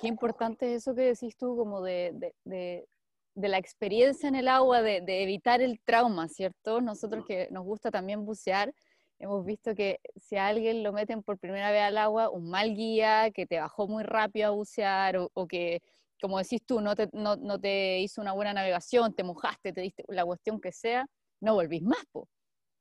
[0.00, 2.88] Qué importante eso que decís tú, como de, de,
[3.34, 6.80] la experiencia en el agua, de, evitar el trauma, ¿cierto?
[6.80, 8.72] Nosotros que nos gusta también bucear,
[9.18, 12.74] hemos visto que si a alguien lo meten por primera vez al agua, un mal
[12.74, 15.82] guía, que te bajó muy rápido a bucear, o, que,
[16.20, 19.80] como decís tú, no te, no, no te, hizo una buena navegación, te mojaste, te
[19.80, 21.06] diste la cuestión que sea,
[21.40, 22.28] no volvís más, po.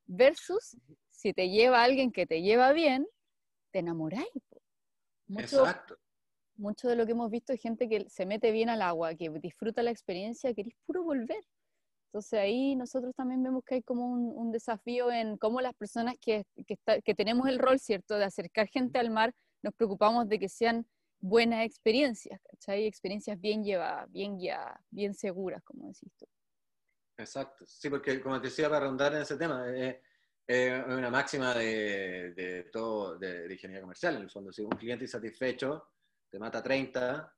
[0.06, 0.78] Versus
[1.10, 3.08] si te lleva alguien que te lleva bien,
[3.72, 4.30] te enamoráis.
[4.50, 4.62] Po.
[5.40, 5.98] Exacto
[6.56, 9.30] mucho de lo que hemos visto es gente que se mete bien al agua, que
[9.30, 11.44] disfruta la experiencia, queréis puro volver.
[12.08, 16.46] Entonces ahí nosotros también vemos que hay como un, desafío en cómo las personas que,
[16.68, 20.86] que, tenemos el rol, ¿cierto?, de acercar gente al mar, nos preocupamos de que sean
[21.20, 22.86] buenas experiencias, ¿cachai?
[22.86, 26.28] Experiencias bien llevadas, bien guiadas, bien seguras, como decís tú.
[27.18, 29.66] Exacto, sí, porque como te decía, para rondar en ese tema,
[30.46, 34.70] es una máxima de, de todo, de, de, ingeniería comercial, en el fondo, si un
[34.70, 35.88] cliente insatisfecho
[36.34, 37.32] te mata 30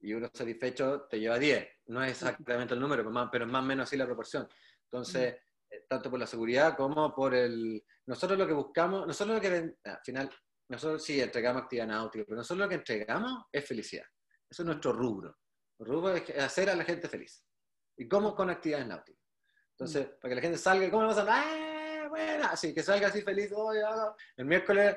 [0.00, 1.64] y uno satisfecho te lleva 10.
[1.86, 4.48] No es exactamente el número, pero, es más o menos así la proporción.
[4.82, 5.36] Entonces,
[5.70, 7.84] eh, tanto por la seguridad como por el...
[8.06, 10.28] Nosotros lo que buscamos, nosotros lo que al final,
[10.68, 14.06] nosotros sí entregamos actividad náutica, pero nosotros lo que entregamos es felicidad.
[14.50, 15.38] Eso es nuestro rubro.
[15.78, 17.44] El rubro es hacer a la gente feliz.
[17.96, 18.34] ¿Y cómo?
[18.34, 19.22] Con actividades náuticas.
[19.70, 21.26] Entonces, para que la gente salga, ¿cómo le pasa?
[21.28, 22.48] ¡Ah, bueno!
[22.50, 23.52] Así, que salga así feliz.
[24.36, 24.96] el miércoles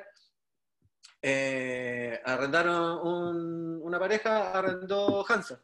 [1.28, 5.60] eh, arrendaron una pareja, arrendó Hansa,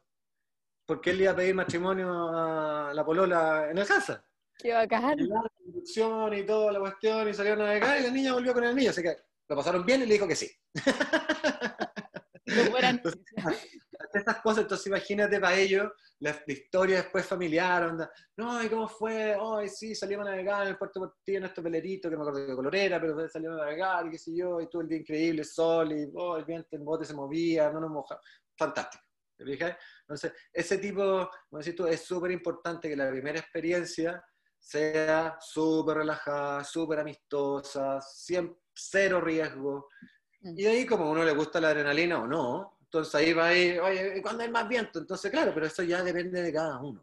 [0.84, 4.24] porque él iba a pedir matrimonio a la polola en el Hansa.
[4.58, 5.20] Qué bacán.
[5.20, 8.52] Y la instrucción y toda la cuestión, y salieron a navegar, y la niña volvió
[8.52, 9.16] con el niño, así que
[9.48, 10.50] lo pasaron bien y le dijo que sí.
[14.18, 19.36] estas cosas, entonces imagínate para ellos la, historia después familiar, onda, no, ¿y cómo fue?
[19.40, 22.46] Ay, sí, salimos a navegar en el puerto Portillo en este pelerito, que me acuerdo
[22.46, 24.98] de color era, pero salimos a navegar, y qué sé yo, y todo el día
[24.98, 28.20] increíble, sol, y oh, el viento, el bote se movía, no nos mojaba,
[28.56, 29.04] fantástico.
[29.36, 29.76] ¿Te fijas?
[30.02, 34.22] Entonces, ese tipo, como decís tú, es súper importante que la primera experiencia
[34.58, 37.98] sea súper relajada, súper amistosa,
[38.74, 39.88] cero riesgo.
[40.40, 40.58] Mm.
[40.58, 43.46] Y de ahí, como a uno le gusta la adrenalina o no, entonces ahí va
[43.46, 44.98] a ir, oye, ¿cuándo hay más viento?
[44.98, 47.02] Entonces, claro, pero eso ya depende de cada uno.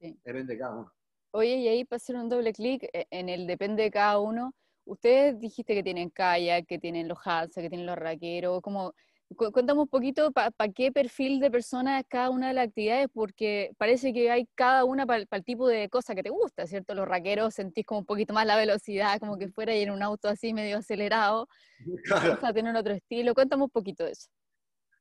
[0.00, 0.18] Sí.
[0.24, 0.92] Depende de cada uno.
[1.30, 4.52] Oye, y ahí para hacer un doble clic eh, en el depende de cada uno,
[4.84, 8.92] ustedes dijiste que tienen kayak, que tienen los Hansa, que tienen los raqueros, como
[9.36, 13.70] cuéntame un poquito para qué perfil de personas es cada una de las actividades, porque
[13.78, 16.92] parece que hay cada una para el tipo de cosa que te gusta, ¿cierto?
[16.96, 20.02] Los raqueros sentís como un poquito más la velocidad, como que fuera y en un
[20.02, 21.46] auto así medio acelerado,
[22.04, 22.36] claro.
[22.42, 23.32] a tener otro estilo.
[23.32, 24.28] Cuéntame un poquito de eso.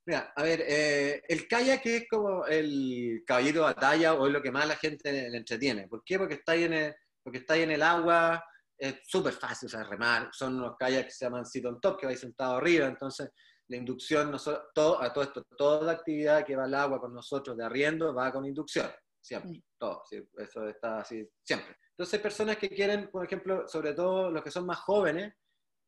[0.09, 4.41] Mira, a ver, eh, el kayak es como el caballito de batalla o es lo
[4.41, 5.87] que más la gente le entretiene.
[5.87, 6.17] ¿Por qué?
[6.17, 8.43] Porque está ahí en el, porque está ahí en el agua,
[8.75, 10.29] es súper fácil, o sea, remar.
[10.31, 12.87] Son unos kayaks que se llaman sit on top, que vais sentado arriba.
[12.87, 13.29] Entonces,
[13.67, 14.35] la inducción,
[14.73, 18.31] todo, a todo esto, toda actividad que va al agua con nosotros de arriendo va
[18.31, 18.89] con inducción.
[19.21, 20.01] Siempre, todo.
[20.39, 21.77] eso está así, siempre.
[21.91, 25.35] Entonces, hay personas que quieren, por ejemplo, sobre todo los que son más jóvenes,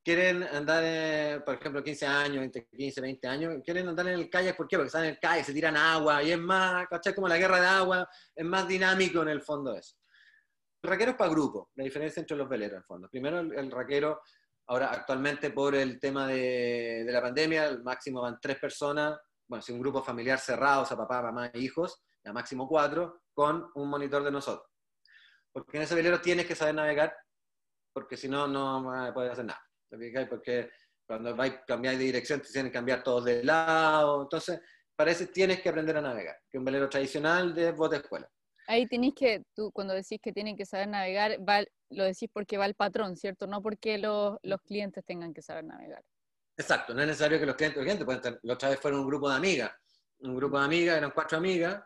[0.04, 4.58] quieren andar, eh, por ejemplo, 15 años, 15, 20 años, quieren andar en el kayak,
[4.58, 4.78] ¿por qué?
[4.78, 7.14] Porque están en el kayak, se tiran agua, y es más, ¿cachai?
[7.14, 9.96] Como la guerra de agua, es más dinámico en el fondo eso.
[10.82, 13.10] El raquero es para grupo, la diferencia entre los veleros, en el fondo.
[13.10, 14.22] Primero, el, raquero,
[14.68, 19.72] ahora actualmente por el tema de, la pandemia, el máximo van tres personas, bueno, si
[19.72, 23.90] un grupo familiar cerrado, o sea, papá, mamá e hijos, ya máximo cuatro, con un
[23.90, 24.68] monitor de nosotros.
[25.52, 27.14] Porque en ese velero tienes que saber navegar,
[27.94, 29.62] porque si no, no puedes hacer nada.
[30.30, 30.70] Porque
[31.06, 34.24] cuando vais a cambiar de dirección, te tienen que cambiar todos de lado.
[34.24, 34.62] Entonces,
[34.96, 38.30] parece tienes que aprender a navegar, que un velero tradicional de bote escuela.
[38.68, 42.58] Ahí tenéis que, tú cuando decís que tienen que saber navegar, va, lo decís porque
[42.58, 43.48] va el patrón, ¿cierto?
[43.48, 46.04] No porque los, los clientes tengan que saber navegar.
[46.56, 49.08] Exacto, no es necesario que los clientes, los clientes pueden la otra vez fueron un
[49.08, 49.72] grupo de amigas,
[50.20, 51.84] un grupo de amigas, eran cuatro amigas,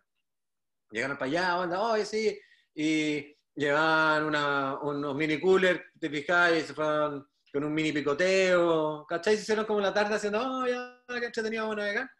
[0.91, 2.39] llegaron para allá, onda, oye, sí,
[2.73, 9.37] y llevaban una, unos mini coolers, te fijáis, se fueron con un mini picoteo, ¿cachai?
[9.37, 12.11] Se hicieron como la tarde haciendo, oh, ya, qué entretenido vamos a navegar.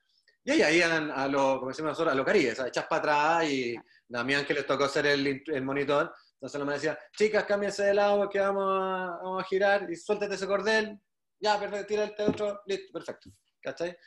[0.46, 3.00] Y ahí iban a lo, como decimos nosotros, a los caribes, echas para
[3.36, 3.76] atrás y
[4.08, 8.30] Damián que les tocó hacer el, el monitor, entonces me decía, chicas, cámbiense de lado
[8.30, 10.98] que vamos a, vamos a girar y suéltate ese cordel,
[11.38, 13.30] ya, perfecto, tira el otro, listo, perfecto,
[13.62, 13.98] ¿cachai?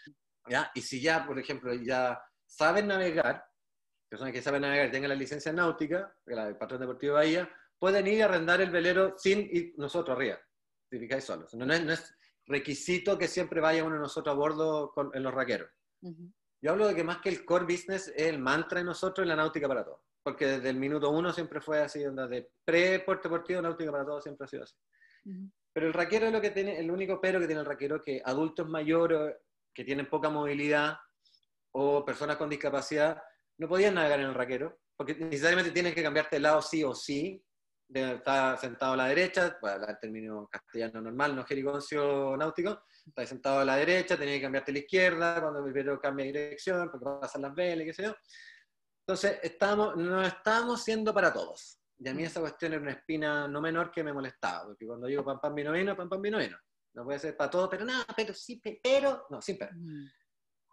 [0.49, 0.71] ¿Ya?
[0.75, 3.45] Y si ya, por ejemplo, ya saben navegar,
[4.09, 8.07] personas que saben navegar y tengan la licencia náutica, el patrón deportivo de Bahía, pueden
[8.07, 10.39] ir a arrendar el velero sin ir nosotros arriba
[10.91, 11.53] fijáis solos.
[11.55, 12.15] No, es, no, es,
[12.47, 15.71] requisito que siempre vaya uno de nosotros a bordo con, en los raqueros.
[16.61, 19.29] Yo hablo de que más que el core business es el mantra de nosotros en
[19.29, 20.01] la náutica para todos.
[20.23, 24.45] Porque desde el minuto uno siempre fue así, de pre-puerto deportivo, náutica para todos siempre
[24.45, 24.75] ha sido así.
[25.73, 28.23] Pero el raquero es lo que tiene, el único pero que tiene el raquero que
[28.25, 29.37] adultos mayores
[29.75, 30.97] que tienen poca movilidad
[31.73, 33.23] o personas con discapacidad
[33.59, 36.95] no podían navegar en el raquero, porque necesariamente tienes que cambiarte de lado sí o
[36.95, 37.45] sí,
[37.93, 43.61] está sentado a la derecha, bueno, el término castellano normal, no jerigoncio náutico, está sentado
[43.61, 46.91] a la derecha, tenía que cambiarte a la izquierda cuando el velero cambia de dirección,
[46.91, 48.15] porque pasan las velas, qué sé yo.
[49.07, 51.81] Entonces, estamos, no estamos siendo para todos.
[51.99, 55.07] Y a mí esa cuestión era una espina no menor que me molestaba, porque cuando
[55.07, 56.59] digo pam pam vino vino, pam pam vino vino.
[56.95, 59.73] No puede ser para todos, pero nada, pero sí, pero, no, sin pero.
[59.75, 60.07] Mm.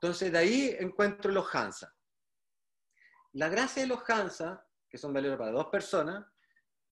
[0.01, 1.93] Entonces, de ahí encuentro los Hansa.
[3.33, 6.25] La gracia de los Hansa, que son veleros para dos personas,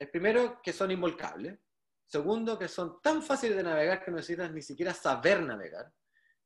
[0.03, 1.57] es primero que son involcables,
[2.05, 5.91] segundo que son tan fáciles de navegar que no necesitas ni siquiera saber navegar,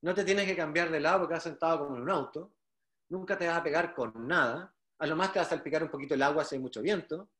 [0.01, 2.53] no te tienes que cambiar de lado porque has sentado como en un auto,
[3.09, 5.89] nunca te vas a pegar con nada, a lo más te vas a salpicar un
[5.89, 7.31] poquito el agua si hay mucho viento,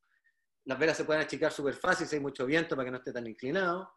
[0.66, 3.14] las velas se pueden achicar súper fácil si hay mucho viento para que no esté
[3.14, 3.94] tan inclinado,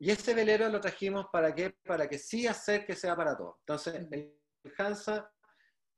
[0.00, 1.76] y ese velero lo trajimos para qué?
[1.84, 3.58] Para que sí hacer que sea para todo.
[3.60, 4.38] Entonces, el
[4.78, 5.28] Hansa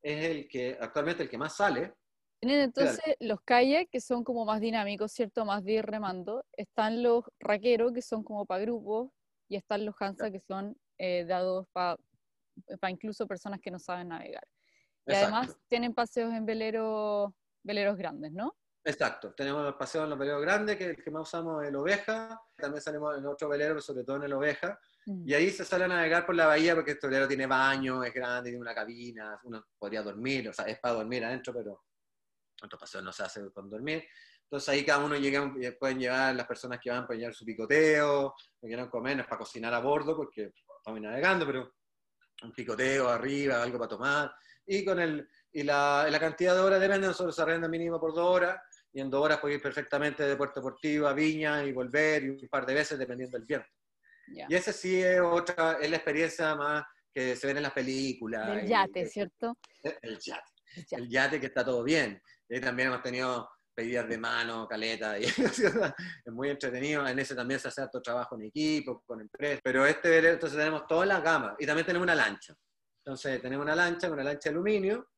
[0.02, 1.94] es el que actualmente el que más sale,
[2.40, 5.44] tienen entonces los calles que son como más dinámicos, ¿cierto?
[5.44, 6.44] Más de ir remando.
[6.56, 9.10] Están los raqueros que son como para grupos
[9.48, 11.98] y están los Hansa que son eh, dados para
[12.88, 14.46] incluso personas que no saben navegar.
[15.06, 17.30] Y además tienen paseos en veleros,
[17.62, 18.56] veleros grandes, ¿no?
[18.82, 21.76] Exacto, tenemos los paseos en los veleros grandes, que el que más usamos es el
[21.76, 25.28] Oveja, también salimos en otro velero, pero sobre todo en el Oveja, mm.
[25.28, 28.14] y ahí se sale a navegar por la bahía porque este velero tiene baño, es
[28.14, 31.82] grande, tiene una cabina, uno podría dormir, o sea, es para dormir adentro, pero
[32.66, 34.04] otro paseo no se hace con dormir.
[34.42, 38.34] Entonces ahí cada uno llega, pueden llevar, las personas que van pueden llevar su picoteo,
[38.60, 41.74] que quieran comer, no es para cocinar a bordo porque estamos navegando, pero
[42.42, 44.34] un picoteo arriba, algo para tomar.
[44.66, 48.14] Y, con el, y la, la cantidad de horas depende, nosotros se arrenda mínimo por
[48.14, 48.60] dos horas,
[48.92, 52.28] y en dos horas puede ir perfectamente de Puerto Deportivo a Viña y volver y
[52.30, 53.68] un par de veces dependiendo del viento.
[54.48, 58.58] Y esa sí es otra, es la experiencia más que se ven en las películas.
[58.58, 59.58] El yate, ¿cierto?
[60.02, 60.50] El yate.
[60.92, 62.22] El yate que está todo bien.
[62.50, 67.06] Y también hemos tenido pedidas de mano, caleta, y es muy entretenido.
[67.06, 69.60] En ese también se hace harto trabajo en equipo, con empresas.
[69.62, 72.54] Pero este entonces tenemos todas las gamas y también tenemos una lancha.
[73.04, 75.08] Entonces tenemos una lancha, una lancha de aluminio,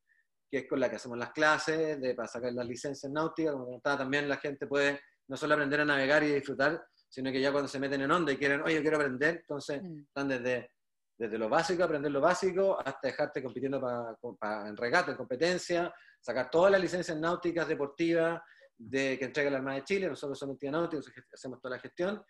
[0.49, 3.53] que es con la que hacemos las clases de, para sacar las licencias náuticas.
[3.53, 7.41] Como contaba, también la gente puede no solo aprender a navegar y disfrutar, sino que
[7.41, 9.99] ya cuando se meten en onda y quieren, oye, quiero aprender, entonces mm.
[10.01, 10.71] están desde,
[11.17, 16.49] desde lo básico, aprender lo básico, hasta dejarte compitiendo para, en regata, en competencia, sacar
[16.49, 18.41] todas las licencias náuticas deportivas
[18.77, 22.23] de, que entrega la Armada de Chile, nosotros somos entidad náutica, hacemos toda la gestión,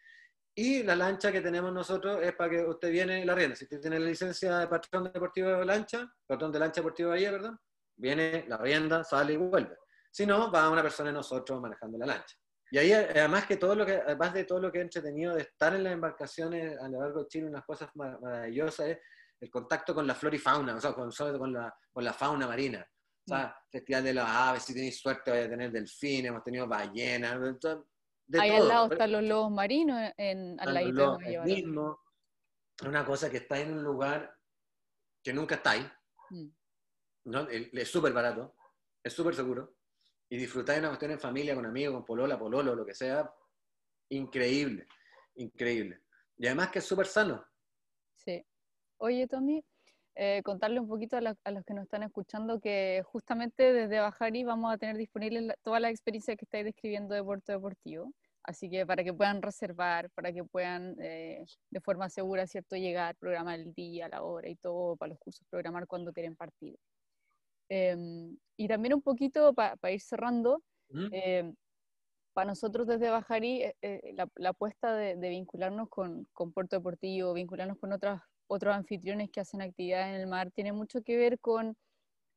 [0.55, 3.55] y la lancha que tenemos nosotros es para que usted viene la rienda.
[3.55, 7.31] Si usted tiene la licencia de patrón deportivo de lancha, patrón de lancha deportiva Bahía,
[7.31, 7.59] perdón,
[7.95, 9.75] viene la rienda, sale y vuelve.
[10.11, 12.35] Si no, va una persona de nosotros manejando la lancha.
[12.73, 15.43] Y ahí, además que todo lo que, además de todo lo que es entretenido de
[15.43, 18.97] estar en las embarcaciones a lo largo de Chile, unas cosas maravillosas es
[19.39, 22.47] el contacto con la flora y fauna, o sea, con, con, la, con la fauna
[22.47, 22.83] marina.
[23.27, 26.67] O sea, Festival de las Aves, si tenéis suerte vais a tener delfines, hemos tenido
[26.67, 27.39] ballenas,
[28.25, 31.99] de Ahí al lado están los lobos marinos, en, al lado mismo.
[32.87, 34.35] una cosa que está en un lugar
[35.23, 35.91] que nunca está ahí.
[36.31, 36.47] Mm.
[37.25, 37.47] ¿no?
[37.49, 38.55] Es súper barato,
[39.03, 39.75] es súper seguro.
[40.33, 43.31] Y disfrutar de una cuestión en familia, con amigos, con polola, pololo, lo que sea,
[44.09, 44.87] increíble,
[45.35, 46.01] increíble.
[46.39, 47.45] Y además que es súper sano.
[48.15, 48.43] Sí.
[48.97, 49.63] Oye, Tommy,
[50.15, 54.73] eh, contarle un poquito a, los que nos están escuchando que justamente desde Bajari vamos
[54.73, 58.11] a tener disponible toda la experiencia que estáis describiendo de Puerto Deportivo.
[58.41, 63.15] Así que para que puedan reservar, para que puedan eh, de forma segura, ¿cierto?, llegar,
[63.17, 66.75] programar el día, la hora y todo, para los cursos, programar cuando quieren partir.
[67.75, 70.61] Em, y también un poquito para ir cerrando,
[71.11, 71.55] em,
[72.33, 77.79] para nosotros desde Bajarí, eh, eh, la, apuesta de, vincularnos con, con, Puerto Deportivo, vincularnos
[77.79, 81.75] con otros, otros anfitriones que hacen actividad en el mar, tiene mucho que ver con,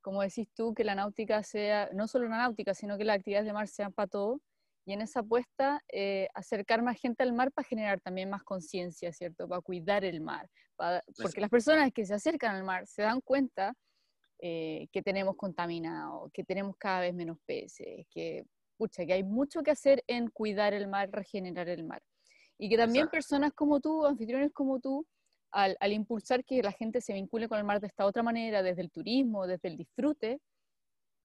[0.01, 3.47] como decís tú, que la náutica sea, no solo la náutica, sino que las actividades
[3.47, 4.41] de mar sean para todo
[4.87, 9.13] y en esa apuesta eh, acercar más gente al mar para generar también más conciencia,
[9.13, 9.47] ¿cierto?
[9.47, 10.49] Para cuidar el mar.
[11.21, 13.75] porque las personas que se acercan al mar se dan cuenta
[14.39, 18.45] eh, que tenemos contaminado, que tenemos cada vez menos peces, que,
[18.77, 22.03] pucha, que hay mucho que hacer en cuidar el mar, regenerar el mar.
[22.59, 25.07] Y que también personas como tú, anfitriones como tú,
[25.53, 28.63] al, al impulsar que la gente se vincule con el mar de esta otra manera,
[28.63, 30.41] desde el turismo, desde el disfrute,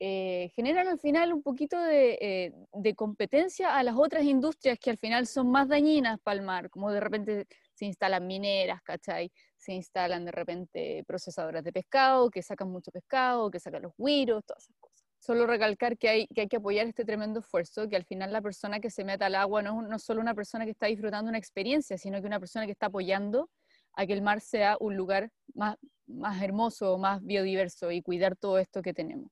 [0.04, 4.98] eh, generan al final un poquito eh, de, competencia a las otras industrias que al
[4.98, 7.46] final son más dañinas para el mar, como de repente
[7.82, 9.32] se instalan mineras, ¿cachai?
[9.58, 14.44] Se instalan de repente procesadoras de pescado, que sacan mucho pescado, que sacan los guiros,
[14.46, 15.04] todas esas cosas.
[15.20, 18.42] Solo recalcar que hay, que hay que apoyar este tremendo esfuerzo, que al final la
[18.42, 21.30] persona que se meta al agua no, no es solo una persona que está disfrutando
[21.30, 23.50] una experiencia, sino que una persona que está apoyando
[23.94, 28.60] a que el mar sea un lugar más, más hermoso, más biodiverso y cuidar todo
[28.60, 29.32] esto que tenemos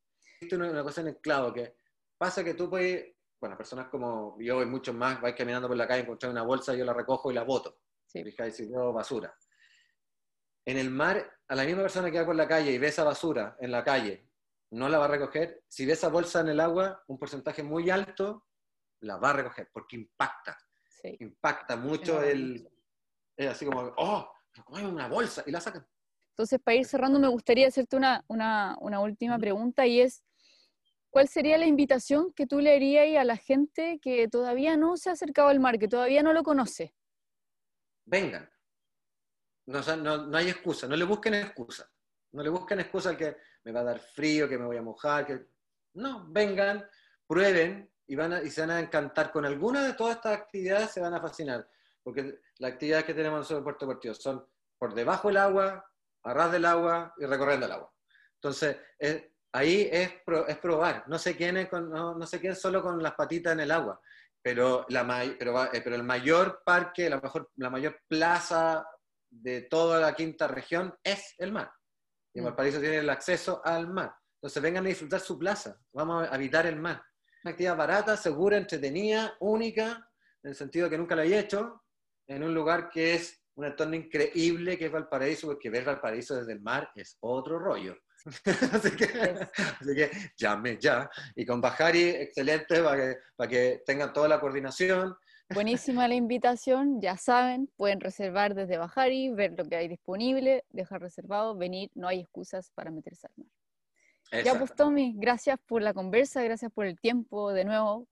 [0.51, 1.75] una, cosa en el clavo, que
[2.17, 5.87] pasa que tú puedes, bueno, personas como yo y muchos más, vais caminando por la
[5.87, 7.77] calle, encontrar una bolsa, yo la recojo y la boto.
[8.09, 8.23] Sí.
[8.23, 9.33] Fijáis, si yo basura.
[10.65, 13.03] En el mar, a la misma persona que va por la calle y ve esa
[13.03, 14.27] basura en la calle,
[14.71, 15.63] no la va a recoger.
[15.67, 18.47] Si ve esa bolsa en el agua, un porcentaje muy alto
[19.01, 20.57] la va a recoger, porque impacta.
[21.19, 22.67] Impacta mucho el...
[23.37, 24.31] Es así como, oh,
[24.73, 25.87] hay una bolsa, y la sacan.
[26.31, 30.23] Entonces, para ir cerrando, me gustaría hacerte una, una, una última pregunta y es,
[31.09, 35.09] ¿cuál sería la invitación que tú le harías a la gente que todavía no se
[35.09, 36.93] ha acercado al mar, que todavía no lo conoce?
[38.09, 38.49] Vengan.
[39.67, 41.89] No, hay excusa, no le busquen excusa.
[42.31, 45.25] No le busquen excusa que me va a dar frío, que me voy a mojar.
[45.27, 45.47] Que...
[45.93, 46.87] No, vengan,
[47.27, 51.01] prueben y, van y se van a encantar con alguna de todas estas actividades, se
[51.01, 51.67] van a fascinar.
[52.03, 54.45] Porque las actividades que tenemos nosotros en Puerto Partido son
[54.77, 55.85] por debajo del agua,
[56.23, 57.93] a ras del agua y recorriendo el agua.
[58.35, 58.77] Entonces,
[59.51, 60.13] ahí es,
[60.47, 61.03] es probar.
[61.07, 64.01] No quién es no, sé quién solo con las patitas en el agua,
[64.41, 65.05] pero, la,
[65.37, 68.85] pero, eh, pero el mayor parque, la, mejor, la mayor plaza
[69.29, 71.71] de toda la quinta región es el mar.
[72.33, 72.45] Y mm.
[72.45, 74.13] Valparaíso tiene el acceso al mar.
[74.41, 77.03] Entonces vengan a disfrutar su plaza, vamos a habitar el mar.
[77.43, 80.09] Una actividad barata, segura, entretenida, única,
[80.43, 81.83] en el sentido de que nunca la he hecho,
[82.27, 86.53] en un lugar que es un entorno increíble que es Valparaíso, porque ver Valparaíso desde
[86.53, 87.97] el mar es otro rollo.
[88.73, 91.09] así, que, llame ya.
[91.35, 95.15] Y con Bajari, excelente para que, para que tengan toda la coordinación.
[95.51, 101.01] Buenísima la invitación, ya saben, pueden reservar desde Bajari, ver lo que hay disponible, dejar
[101.01, 103.58] reservado, venir, no hay excusas para meterse al mar.
[104.31, 108.07] Ya pues Tommy, gracias por la conversa, gracias por el tiempo de nuevo.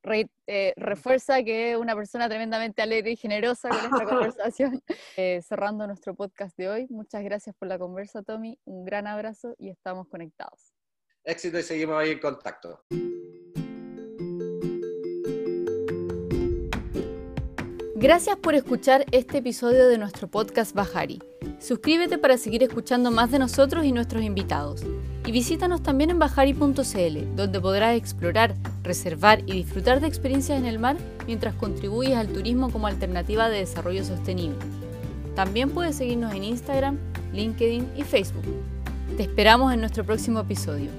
[0.47, 4.81] Eh, refuerza que es una persona tremendamente alegre y generosa con esta conversación.
[5.15, 9.55] Eh, cerrando nuestro podcast de hoy, muchas gracias por la conversa Tommy, un gran abrazo
[9.59, 10.73] y estamos conectados.
[11.23, 12.81] Éxito y seguimos ahí en contacto.
[17.95, 21.19] Gracias por escuchar este episodio de nuestro podcast Bajari.
[21.59, 24.83] Suscríbete para seguir escuchando más de nosotros y nuestros invitados.
[25.27, 30.79] Y visítanos también en bajari.cl, donde podrás explorar, reservar y disfrutar de experiencias en el
[30.79, 34.57] mar mientras contribuyes al turismo como alternativa de desarrollo sostenible.
[35.35, 36.97] También puedes seguirnos en Instagram,
[37.33, 38.45] LinkedIn y Facebook.
[39.17, 40.89] Te esperamos en nuestro próximo episodio.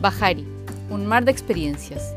[0.00, 0.46] Bajari,
[0.88, 2.14] un mar de experiencias.